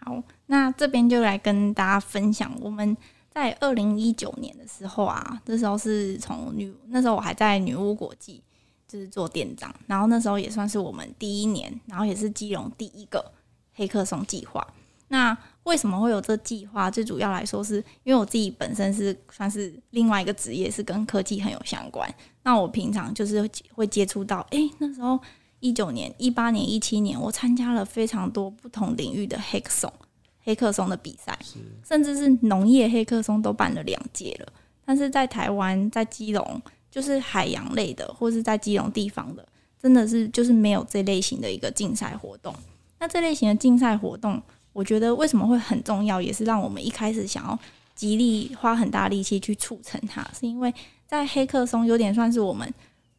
[0.00, 2.96] 好，那这边就来跟大家分享，我们
[3.30, 8.42] 在二零一九年的时候啊，那时候是从女那时候我还在女巫国际，
[8.88, 13.30] 就是做店长，然后那时候也算是我们第一年，然后也是基隆第一个
[13.74, 14.66] 黑客松计划。
[15.08, 16.90] 那为什么会有这计划？
[16.90, 22.12] 最主要来说，是因为我自己本身是算是另外一个职业，是跟科技很有相关。
[22.42, 25.18] 那我平常就是会接触到，哎，那时候。
[25.60, 29.90] 一九年、一八年、一七年，我参加了非常多不同领域的黑客松、
[30.42, 31.38] 黑客松的比赛，
[31.82, 34.52] 甚至是农业黑客松都办了两届了。
[34.84, 39.48] 但是在台湾，在基隆，就是海洋类的，或是在基隆地方的，
[39.80, 42.54] 真的是就是没有这类型的一个竞赛活动。
[42.98, 44.42] 那这类型的竞赛活动，
[44.74, 47.58] 我觉得为什么会很重要，也是让我们一开始想要
[47.94, 50.70] 极力花很大力气去促成它，是因为
[51.06, 52.70] 在黑客松有点算是我们。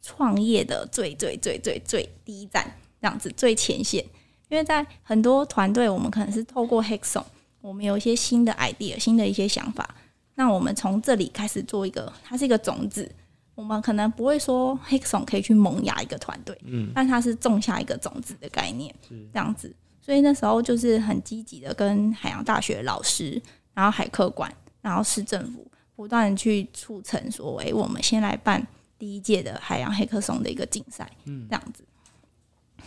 [0.02, 2.64] 创业的最最最最最第一站，
[3.00, 4.04] 这样子最前线，
[4.48, 7.24] 因为在很多团队，我们可能是透过 Hexon，
[7.60, 9.96] 我们有一些新的 idea，新的一些想法，
[10.36, 13.10] 那我们从这里开始做一个，它是一个种子，
[13.56, 19.74] 我们可能不会说 Hexon 可以去萌芽一个团队，嗯，但它是种下一个种子的概念，这样子，
[20.06, 23.42] 所以那时候就是很积极的跟海洋大学老师，
[23.74, 24.48] 然后海客馆，
[24.80, 28.64] 然后市政府不断去促成说，哎，我们先来办。
[28.98, 31.84] 第一届的海洋黑客松的一个竞赛，嗯，这样子。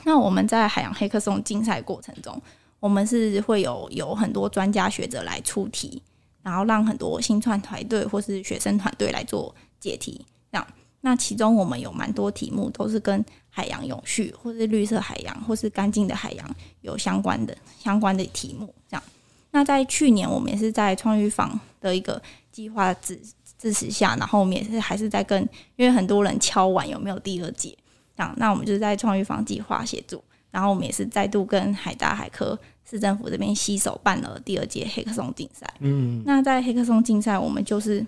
[0.06, 2.42] 那我们在海洋黑客松竞赛过程中，
[2.80, 6.02] 我们是会有有很多专家学者来出题，
[6.42, 10.26] 然后让很多新创团队或是学生团队来做解题。
[10.52, 10.66] 这样，
[11.02, 13.24] 那其中我们有蛮多题目都是跟
[13.60, 18.74] 海洋永续，或是绿色海洋，或是干净的海洋有相关的相关的题目。
[18.90, 19.04] 这样，
[19.52, 23.20] 那在去年我们也是在创育坊的一个计划支。
[23.62, 25.38] 支持下，然后我们也是还是在跟，
[25.76, 27.78] 因为很多人敲碗有没有第二届，
[28.16, 32.58] 这样，那我们就是在创育坊计划协助，然后我们也是再度跟海大海科
[32.90, 35.70] 市政府这边携手办了第二届黑客松竞赛。
[35.80, 38.06] 嗯，那在黑客松竞赛，我们就是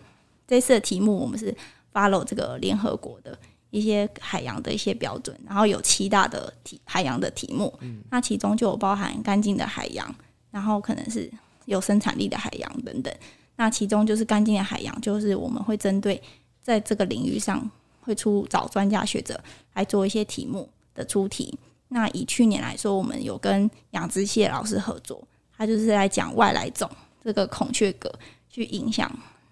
[0.47, 1.53] 这次的题目，我们是
[1.91, 3.37] follow 这个联合国的
[3.71, 10.13] 一些海洋的一些标准，然后有七大的题海洋的题目，嗯，那其中就有包含干净的海洋，
[10.51, 11.31] 然后可能是
[11.65, 13.13] 有生产力的海洋等等。
[13.55, 16.21] 那其中就是干净的海洋，就是我们会针对
[16.61, 17.69] 在这个领域上
[18.01, 19.41] 会出找专家学者
[19.73, 21.57] 来做一些题目的出题。
[21.87, 25.21] 那以去年来说，我们有跟养殖蟹老师合作，
[25.57, 26.89] 他就是来讲外来种
[27.23, 28.11] 这个孔雀蛤
[28.49, 29.09] 去影响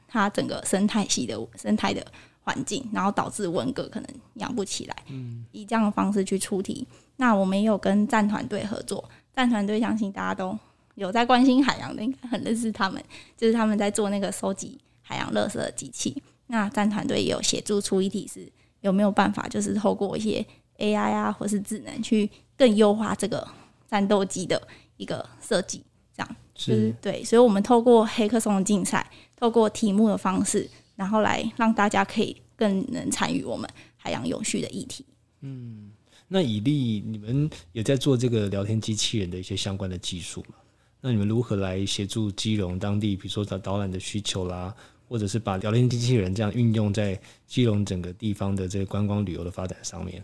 [0.07, 2.05] 它整个生态系的生态的
[2.49, 4.95] 环境，然后导致文革可能养不起来。
[5.09, 6.87] 嗯，以这样的方式去出题。
[7.17, 10.57] 那我们也有跟战团队合作，战团队相信大家都。
[10.95, 13.01] 有在关心海洋的，应该很认识他们，
[13.37, 16.21] 就是他们在做那个收集海洋垃圾的机器。
[16.47, 18.45] 那战团队也有协助出一题，是
[18.81, 20.45] 有没有办法，就是透过一些
[20.77, 23.47] AI 啊，或是智能去更优化这个
[23.87, 24.61] 战斗机的
[24.97, 25.81] 一个设计，
[26.13, 27.23] 这样是对。
[27.23, 35.05] 所以，我们透过黑客松的竞赛，透过题目的方式，然后来让大家可以更能参与我们海洋永续的议题。
[35.39, 35.91] 嗯，
[36.27, 40.55] 那以利，你们也在做这个聊天机器人的一些相关的技术嘛？
[40.99, 44.75] 那你们如何来协助基隆当地，比如说导导览的需求啦，
[45.07, 50.21] 或者是把聊天机器人这样运用在基隆整个地方的这个观光旅游的发展上面？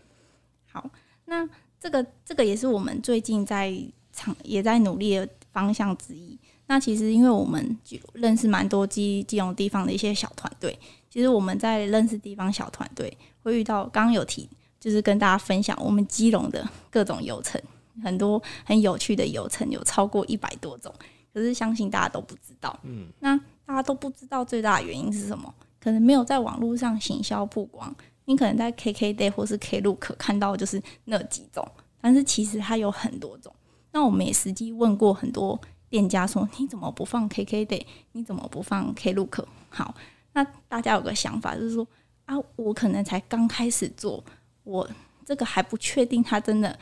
[0.69, 0.91] 好，
[1.23, 1.47] 那
[1.79, 3.73] 这个这个也是我们最近在
[4.11, 6.37] 场也在努力的方向之一。
[6.67, 10.77] 那其实因为我们就认识蛮多基基隆地方的一些小团队，
[11.09, 14.49] 其实我们在认识地方小团队会遇到，刚刚有提
[14.79, 17.61] 就是跟大家分享我们基隆的各种游程。
[18.03, 20.93] 很多很有趣的游程有超过一百多种，
[21.33, 22.77] 可是相信大家都不知道。
[22.83, 25.53] 嗯，那大家都不知道最大的原因是什么？
[25.79, 27.95] 可能没有在网络上行销曝光。
[28.25, 31.65] 你可能在 KKday 或是 Klook 看到就是那几种，
[32.01, 33.53] 但是其实它有很多种。
[33.91, 35.57] 那我们也实际问过很多
[35.89, 37.85] 店家说：“你怎么不放 KKday？
[38.13, 39.93] 你怎么不放 Klook？” 好，
[40.33, 41.87] 那大家有个想法就是说
[42.25, 44.23] 啊，我可能才刚开始做，
[44.63, 44.89] 我
[45.25, 46.77] 这个还不确定它真的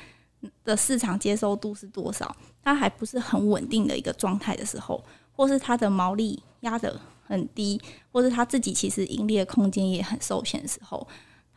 [0.64, 11.08] 的市场接受度是多少，它还不是很稳定的一个状态的时候，或是它的毛利压的很低，或是它自己其实盈利的空间也很受限的时候，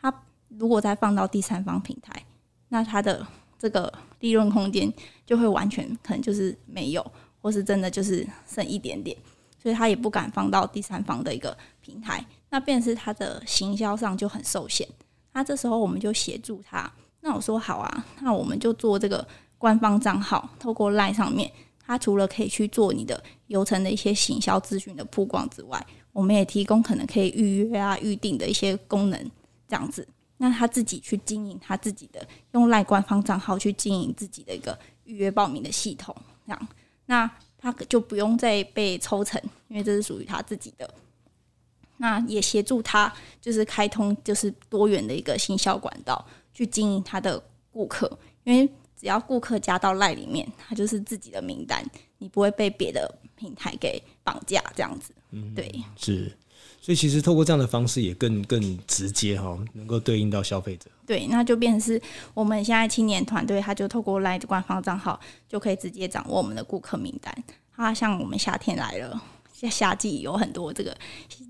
[0.01, 0.13] 它
[0.49, 2.25] 如果再放到第三方平台，
[2.69, 3.27] 那它的
[3.59, 4.93] 这个利润空间
[5.25, 7.05] 就会完全可能就是没有，
[7.47, 9.17] 或是真的就是剩一点点，
[9.63, 14.85] 所以他也不敢放到第三方的一个平台，那便是他的行销上就很受限。
[15.33, 19.25] 那这时候我们就协助他，那我说好啊，那我们就做这个
[19.59, 29.31] 官方账号，透过 LINE 上面，他除了可以去做你的流程的一些行销资讯的曝光之外，我们也提供可能可以预约啊、预定的一些功能，
[29.69, 30.05] 这样子。
[30.39, 36.69] 那他自己去经营他自己的，用赖官方账号去经营自己的一个预约报名的系统，这样，
[37.07, 40.89] 那他就不用再被抽成，因为这是属于他自己的。
[41.99, 51.83] 那也协助他，就是开通就是多元的一个行销管道去经营他的顾客，因为只要顾客加到赖里面，他就是自己的名单，
[52.19, 55.15] 你不会被别的平台给绑架，这样子。
[55.31, 56.31] 嗯，对，是。
[56.87, 60.89] 所以其实透过这样的方式也更更直接哈，能够对应到消费者。
[61.05, 62.01] 对，那就变成是
[62.33, 65.19] 我们现在青年团队，他就透过 LINE 官方账号
[65.49, 67.45] 就可以直接掌握我们的顾客名单。
[67.75, 69.21] 啊，像我们夏天来了，
[69.53, 70.97] 夏夏季有很多这个，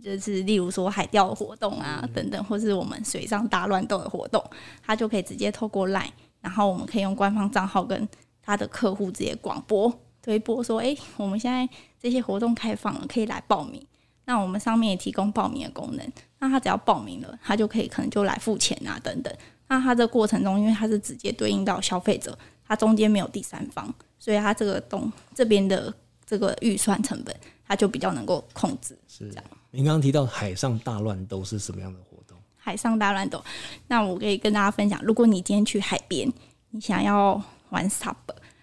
[0.02, 4.42] 就是例如说海钓活动啊等等，或是我们水上大乱斗的活动，
[4.82, 6.08] 他就可以直接透过 LINE，
[6.40, 8.08] 然后我们可以用官方账号跟
[8.40, 11.68] 他的客户直接广播推播说，哎，我们现在
[12.00, 13.86] 这些活动开放了，可以来报名。
[14.26, 19.34] 那我们上面也提供报名的功能，那他只要报名了，他就可以可能就来付钱啊等等。
[19.68, 22.36] 那他这过程中，因为他是直接对应到消费者，
[22.66, 25.92] 他中间没有第三方，所以他这个东这边的
[26.26, 27.34] 这个预算成本，
[27.66, 28.98] 他就比较能够控制。
[29.08, 29.44] 是这样。
[29.70, 32.36] 您刚刚提到海上大乱斗是什么样的活动？
[32.56, 33.42] 海上大乱斗，
[33.86, 36.32] 那我可以跟大家分享，如果你今天去海边，
[36.70, 38.14] 你想要玩 SUP，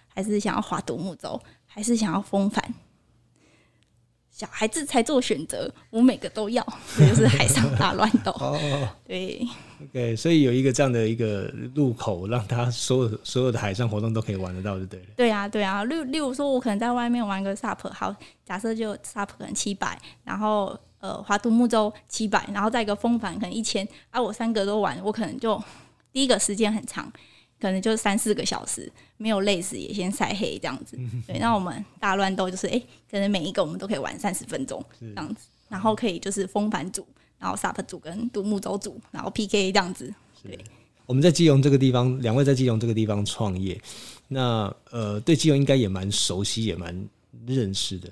[0.08, 2.74] 还是想要划独木舟，还是想要风帆？
[4.34, 6.66] 小孩子才做选择，我每个都要，
[6.98, 8.32] 这 就是海上大乱斗。
[8.42, 8.60] 哦，
[9.06, 9.48] 对
[9.84, 15.06] ，OK，所以有一个这样的一个入口，让他所有所有的海上活动都可以玩得到，就对了。
[15.16, 25.62] 对啊，对啊，例例如说，我可能在外面玩个 SUP，好，假设就 SUP 可能七百，然后呃，划独木舟七百，然后再一个风帆可能一千，啊，我三个都玩，我可能就
[26.12, 27.14] 第一个时间很长。
[27.64, 31.00] 可能就三四个小时，没有累死也先晒黑这样子。
[31.26, 37.08] 对，那我们大乱斗就是，哎，可能每一个我们都可以玩三十分钟这样子，然后可以就是风帆组，
[37.40, 40.14] 然后 SUP 组跟独木舟组，然后 PK 这样子。
[40.44, 40.60] 对，
[41.06, 43.82] 我们在基隆这个地方，两位在基隆这个地方创业，
[44.28, 46.94] 那呃，对基隆应该也蛮熟悉，也蛮
[47.48, 48.10] 认识的。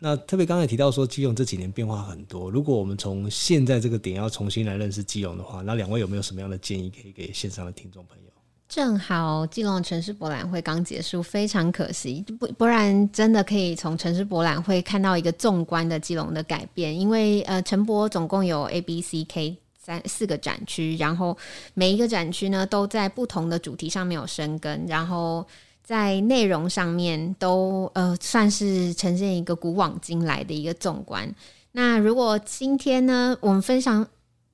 [0.00, 2.50] 那特别刚才提到说，基隆这几年变化很多。
[2.50, 8.27] 如果我们从现在这个点要重新来认识基隆的话，那两位有没有什么样的建议可以给线上的听众朋友？
[8.68, 16.94] 正好基隆城市博览会刚结束，非常可惜，不不然真的可以从城市博览会看到一个纵观的基隆的改变。
[16.94, 21.34] 因为呃，城博总共有 A、B、C、K 三四个展区，然后
[21.72, 25.46] 每一个展区呢都在不同的主题上面有生根，然后
[25.82, 31.34] 在内容上面都呃算是呈现一个古往今来的一个纵观。
[31.72, 34.06] 那如果今天呢，我们分享。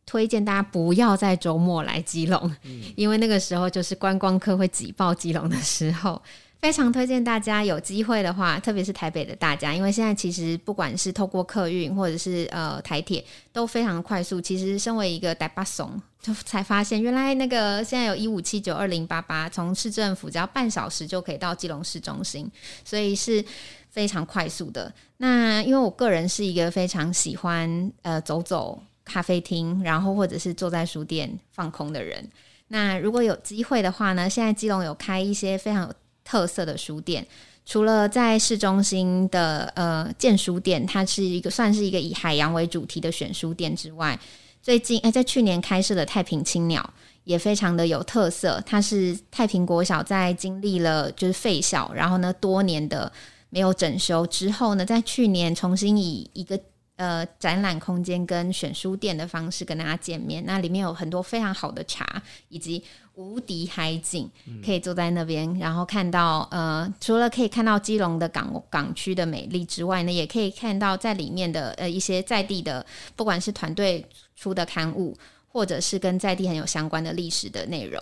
[0.06, 2.54] 推荐大家不要在周末来基隆，
[2.96, 6.20] 因为那个时候就是观光客会挤爆基隆的时候。
[6.60, 14.40] 非常推荐大家有机会的话，特别是台北的大家，因为现在其实不管是透过客运或者是呃台铁都非常快速。
[14.40, 22.50] 其实身为一个台巴怂，就才发现原来那个现在有一五七九二零八八，从市政府只要半小时就可以到基隆市中心，
[22.82, 23.44] 所以是
[23.90, 24.90] 非常快速的。
[25.18, 28.82] 那因为我个人是一个非常喜欢呃走走。
[29.04, 32.28] 咖啡厅，然后或者是坐在书店放空的人。
[32.68, 34.28] 那如果有机会的话呢？
[34.28, 37.24] 现在基隆有开一些非常有特色的书店，
[37.66, 44.18] 除了在市中心的呃建书店，它是一个算是一个以海洋为主题的选书店之外，
[44.62, 46.94] 最近哎在去年开设的太平青鸟
[47.24, 48.60] 也非常的有特色。
[48.64, 53.12] 它是太平国小在经历了就是废校，然后呢多年的
[53.50, 56.58] 没有整修之后呢，在去年重新以一个。
[56.96, 62.80] 呃，展览空间跟选书店的方式跟大家见面，那里面有很多非常好的茶，以及
[63.14, 64.30] 无敌海景，
[64.64, 72.86] 可以坐在那边，然后看到呃，除了可以看到基隆的港港区的美丽之外呢，也可以看到在里面的呃一些在地的，
[73.16, 75.16] 不管是团队出的刊物，
[75.48, 78.00] 或者是跟在地很有相关的历史的内容。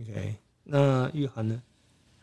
[0.00, 1.62] OK，那玉涵呢？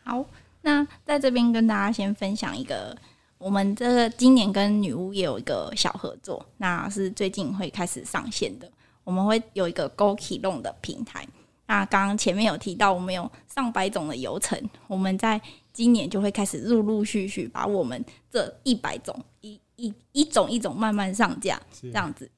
[0.04, 0.22] 好，
[0.60, 2.94] 那在这边跟大家先分享一个。
[3.38, 8.70] 我们这个今年跟女巫也有一个小合作，那是最近会开始上线的。
[9.04, 11.26] 我们会有一个 Go Key Long 的平台。
[11.66, 15.40] 那刚刚前面有提到，我们有上百种的游程，我们在
[15.72, 22.30] 今年就会开始陆陆续续把我们这一百种一一一种一种慢慢上架，这样子。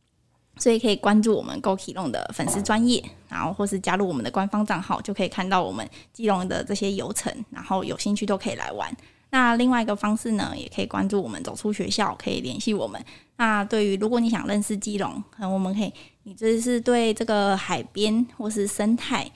[0.57, 8.93] 所以可以关注我们 Go Key Long 的粉丝专业，然后或是加入我们的官方账号，就可以看到我们基隆的这些游程，然后有兴趣都可以来玩。
[9.31, 13.03] 那另外一个方式呢，也可以关注我们走出学校，可以联系我们。
[13.37, 15.93] 那对于如果你想认识基隆，我们可以，
[16.24, 19.31] 你这是对这个海边或是生态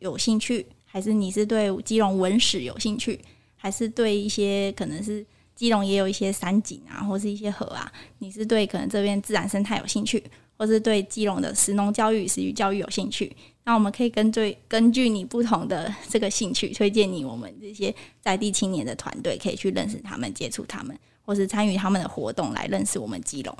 [0.00, 3.18] 有兴趣，还是你是对基隆文史有兴趣，
[3.56, 5.24] 还是对一些可能是
[5.58, 10.22] 基隆也有一些山景啊，或是一些河啊，你是对可能这边自然生态有兴趣？
[10.56, 23.56] 或是对基隆的石农教育、食育教育有兴趣，那我们可以根据根据你不同的这个兴趣，推荐你我们这些在地青年的团队，可以去认识他们、接触他们，或是参与他们的活动，来认识我们基隆。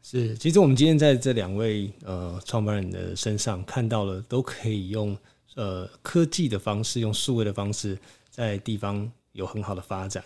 [0.00, 5.16] 是，其实我们今天在这两位呃创办人的身上看到了，都可以用
[5.54, 7.96] 呃科技的方式，用数位的方式，
[8.30, 10.22] 在地方有很好的发展。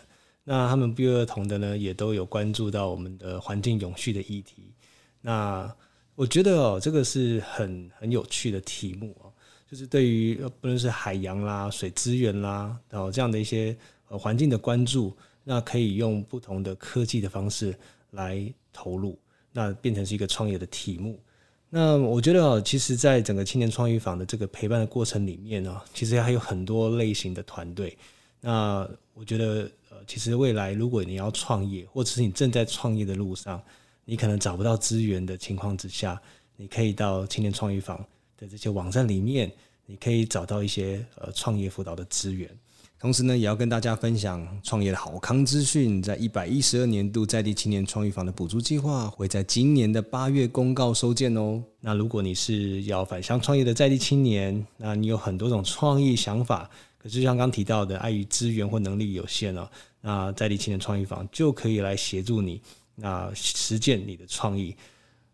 [0.49, 4.73] 那他们不约而同的呢，也都有关注到我们的环境永续的议题。
[5.21, 5.69] 那
[6.15, 9.33] 我觉得哦，这个是很很有趣的题目哦，
[9.69, 13.77] 就是对于不论是海洋啦、水资源啦，然后这样的一些
[14.09, 17.77] 呃环境的关注，那可以用不同的科技的方式
[18.13, 18.41] 来
[18.73, 19.19] 投入，
[19.53, 21.21] 那变成是一个创业的题目。
[21.69, 27.99] 那我觉得哦，其实，在整个青年创意坊的这个陪伴的过程里面呢，其实还有很多类型的团队。
[28.41, 29.69] 那我觉得
[30.07, 33.63] 其实未来如果你要创业，或者是你正在创业的路上，
[34.05, 36.21] 你可能找不到资源的情况之下，
[36.57, 37.99] 你可以到青年创业坊
[38.39, 39.51] 的这些网站里面，
[39.87, 42.51] 你可以找到一些呃创业辅导的资源。
[42.99, 46.03] 同时呢，也要跟大家分享创业的好康资讯。
[46.03, 51.63] 在一百一十二年度在地青年创业坊的补助计划会在今年的八月公告收件哦。
[51.81, 56.71] 那如果你是要返乡创业的在地青年，那你有很多种创意想法，
[57.07, 62.61] 可是像刚提到的，碍于资源或能力有限哦，那在地青年创意坊就可以来协助你。
[62.97, 64.75] 那实践你的创意，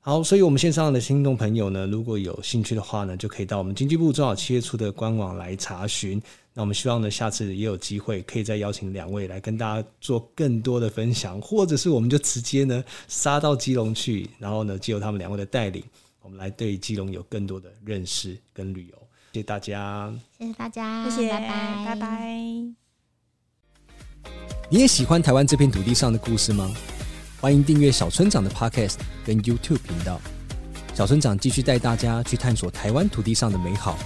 [0.01, 6.21] 好，所以我们线上的听众朋友呢，如果有兴趣的话呢，就可以到我们经济部中小企业处的官网来查询。
[6.53, 15.83] 那我们希望呢，下次也有机会可以再邀请两位来跟大家做更多的分享，或者是我们就直接呢杀到基隆去，然后呢，借由他们两位的带领，
[16.21, 19.02] 我们来对基隆有更多的认识跟旅游。
[19.33, 22.37] 谢谢大家，谢谢大家，谢谢，拜拜，拜拜。
[24.69, 26.71] 你也喜欢台湾这片土地上的故事吗？
[27.41, 30.21] 欢迎订阅小村长的 Podcast 跟 YouTube 频道，
[30.93, 33.97] 小村长继续带大家去探索台湾土地上的美好，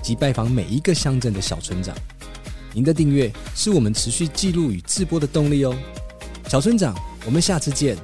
[0.00, 1.92] 及拜访每一个乡镇的小村长。
[2.72, 5.76] 您的订阅是我们持续记录与直播的动力哦。
[6.46, 6.94] 小村长，
[7.26, 7.98] 我们下次见。